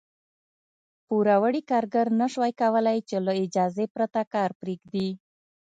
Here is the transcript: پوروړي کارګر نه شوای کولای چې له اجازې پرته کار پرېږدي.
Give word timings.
پوروړي 1.07 1.61
کارګر 1.71 2.07
نه 2.19 2.27
شوای 2.33 2.53
کولای 2.61 2.97
چې 3.09 3.15
له 3.25 3.33
اجازې 3.43 3.85
پرته 3.95 4.21
کار 4.33 4.49
پرېږدي. 4.61 5.09